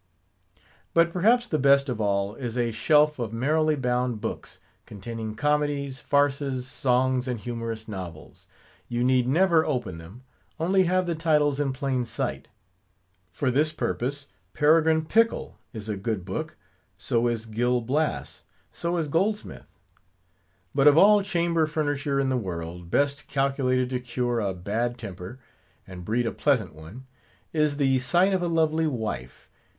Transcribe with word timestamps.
But 0.95 1.11
perhaps 1.11 1.45
the 1.47 1.59
best 1.59 1.87
of 1.87 2.01
all 2.01 2.33
is 2.33 2.57
a 2.57 2.71
shelf 2.71 3.19
of 3.19 3.31
merrily 3.31 3.75
bound 3.75 4.19
books, 4.19 4.59
containing 4.87 5.35
comedies, 5.35 5.99
farces, 5.99 6.65
songs, 6.67 7.27
and 7.27 7.39
humorous 7.39 7.87
novels. 7.87 8.47
You 8.89 9.03
need 9.03 9.27
never 9.27 9.63
open 9.63 9.99
them; 9.99 10.23
only 10.59 10.85
have 10.85 11.05
the 11.05 11.13
titles 11.13 11.59
in 11.59 11.71
plain 11.71 12.05
sight. 12.05 12.47
For 13.31 13.51
this 13.51 13.71
purpose, 13.71 14.25
Peregrine 14.53 15.05
Pickle 15.05 15.59
is 15.71 15.87
a 15.87 15.95
good 15.97 16.25
book; 16.25 16.57
so 16.97 17.27
is 17.27 17.45
Gil 17.45 17.79
Blas; 17.79 18.45
so 18.71 18.97
is 18.97 19.07
Goldsmith. 19.07 19.67
But 20.73 20.87
of 20.87 20.97
all 20.97 21.21
chamber 21.21 21.67
furniture 21.67 22.19
in 22.19 22.29
the 22.29 22.37
world, 22.37 22.89
best 22.89 23.27
calculated 23.27 23.91
to 23.91 23.99
cure 23.99 24.39
a 24.39 24.57
had 24.65 24.97
temper, 24.97 25.37
and 25.85 26.03
breed 26.03 26.25
a 26.25 26.31
pleasant 26.31 26.73
one, 26.73 27.05
is 27.53 27.77
the 27.77 27.99
sight 27.99 28.33
of 28.33 28.41
a 28.41 28.47
lovely 28.47 28.87
wife. 28.87 29.47